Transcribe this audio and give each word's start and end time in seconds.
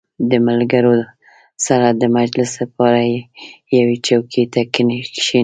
•د 0.31 0.33
ملګرو 0.47 0.95
سره 1.65 1.87
د 2.01 2.03
مجلس 2.17 2.51
لپاره 2.61 2.99
یوې 3.77 3.97
چوکۍ 4.07 4.43
ته 4.53 4.61
کښېنه. 4.73 4.99